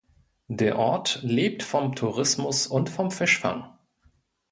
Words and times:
Der 0.47 0.79
Ort 0.79 1.19
lebt 1.21 1.61
vom 1.61 1.93
Tourismus 1.93 2.65
und 2.65 2.89
vom 2.89 3.11
Fischfang. 3.11 3.69